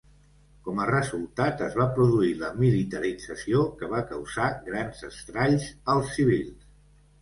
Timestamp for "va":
1.81-1.87, 3.95-4.03